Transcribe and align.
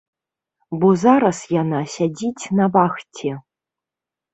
Бо 0.83 0.89
зараз 1.03 1.37
яна 1.61 1.85
сядзіць 1.99 2.49
на 2.61 2.65
вахце. 2.79 3.31